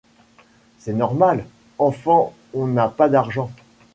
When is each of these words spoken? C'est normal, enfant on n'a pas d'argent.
C'est 0.79 0.93
normal, 0.95 1.45
enfant 1.77 2.33
on 2.55 2.65
n'a 2.65 2.87
pas 2.87 3.07
d'argent. 3.07 3.51